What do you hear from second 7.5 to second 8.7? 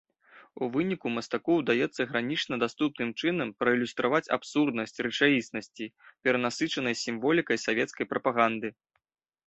савецкай прапаганды.